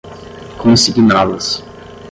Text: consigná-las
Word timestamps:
consigná-las 0.57 1.61